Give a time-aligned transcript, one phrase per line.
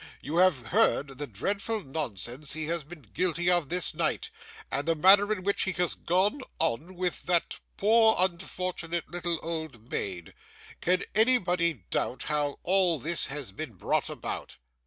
[0.23, 4.31] You have heard the dreadful nonsense he has been guilty of this night,
[4.71, 9.91] and the manner in which he has gone on with that poor unfortunate little old
[9.91, 10.33] maid.
[10.81, 14.57] Can anybody doubt how all this has been brought about?